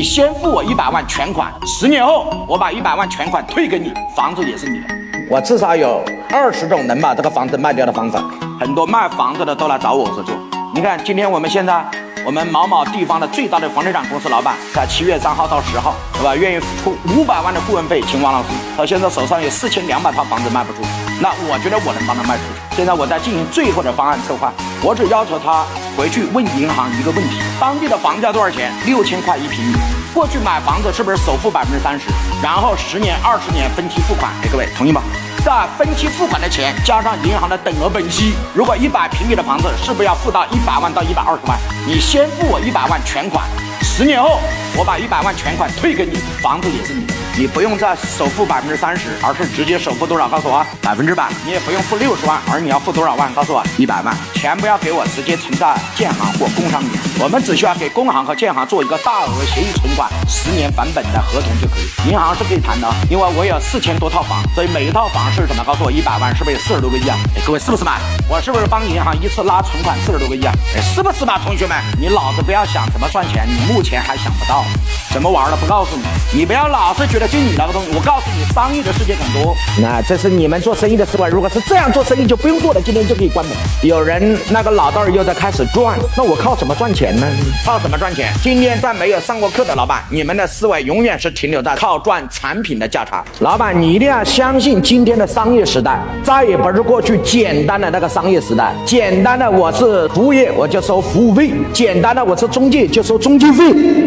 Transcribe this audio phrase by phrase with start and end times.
[0.00, 4.86] 你先付我一百万全款，十年后我把一百万全款退给你，房子也是你的。
[5.28, 8.18] 我至少有二十种能把这个房子卖掉的方法，
[8.58, 10.34] 很多卖房子的都来找我合作。
[10.74, 11.84] 你看，今天我们现在。
[12.24, 16.36] 我们某某地方的最大的房地产公司老板，在七月三号到十号，对吧？
[16.36, 18.48] 愿意出五百万的顾问费请王老师。
[18.76, 20.80] 他现在手上有四千两百套房子卖不出，
[21.20, 22.76] 那我觉得我能帮他卖出去。
[22.76, 25.64] 现在我在进行最后的方案策划，我只要求他
[25.96, 28.72] 回去问银行一个问题：当地的房价多少钱？
[28.84, 29.74] 六千块一平米。
[30.12, 32.06] 过去买房子是不是首付百分之三十，
[32.42, 34.30] 然后十年、二十年分期付款？
[34.42, 35.00] 哎，各位同意吗？
[35.40, 41.58] 在分期付款的钱加上银行的等额本息，如果一百平米的房子，是不是要付到一百万到一百二十万？
[41.86, 43.46] 你先付我一百万全款，
[43.82, 44.38] 十年后
[44.76, 47.14] 我把一百万全款退给你，房子也是你的。
[47.38, 50.28] 你不用再首付百分之三十，而是直接首付多少？
[50.28, 51.28] 告诉我，百分之百。
[51.46, 53.32] 你也不用付六十万，而你要付多少万？
[53.32, 54.14] 告诉我，一百万。
[54.34, 57.00] 钱不要给我，直接存在建行或工商银行。
[57.20, 62.10] 我们只需要给工行和建行做一个大额协议存款，十年返本的合同就可以。
[62.10, 65.64] 银行是可以谈的，因为我有四千多套房，所以每一套房是什么？
[65.64, 67.16] 告诉我一百万，是不是有四十多个亿啊？
[67.36, 67.94] 哎，各位是不是嘛？
[68.28, 70.52] 我是不是帮银行一次拉存款四十多个亿啊？
[70.76, 71.38] 哎，是不是嘛？
[71.38, 74.64] 同学们，你老子不要想怎么赚钱，你目前还想不到，
[75.12, 76.02] 怎么玩的不告诉你。
[76.32, 79.56] 你不要老是觉得就你那个东西，我告诉你，商业的世界很多。
[79.80, 81.28] 那这是你们做生意的思维。
[81.28, 83.56] 如果是这样做生意，就不用做了，今天就可以关门。
[83.82, 87.26] 有人那个老道又在开始赚，那我靠什么赚钱呢？
[87.64, 88.32] 靠什么赚钱？
[88.42, 93.24] 今天在没有上过课的老板，你们的思维永远是停留在靠赚产品的价差。
[93.40, 98.72] 老板，你一定要相信今天的商业时代，再也不是过去简单的那个商业时代。
[98.86, 103.64] 简单的我是服务业，我就收服务费；简单的我是中介，就收中介费；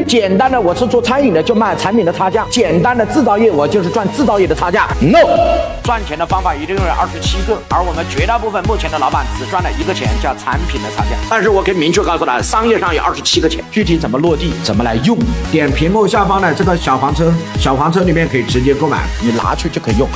[0.08, 4.88] 简单的我是做餐饮的，就卖产品的差价；简单的制造业，我就是赚制造业的差价。
[5.00, 5.20] No，
[5.84, 11.12] 赚钱的方法一定有二十七个，而我们绝大部分目前的老板只赚了一个钱，叫产品的差价。
[11.30, 15.16] 但是我可以明确告诉他，商业上有二十七个钱，具体怎么落地，怎么来用，
[15.52, 20.10] 点屏幕下方的这个小黄车，小黄车里面可以直接购买，你拿去就可以用。